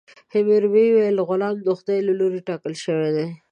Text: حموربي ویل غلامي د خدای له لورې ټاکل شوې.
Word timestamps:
حموربي 0.33 0.85
ویل 0.91 1.17
غلامي 1.29 1.61
د 1.65 1.69
خدای 1.79 1.99
له 2.07 2.13
لورې 2.19 2.45
ټاکل 2.47 2.73
شوې. 2.83 3.25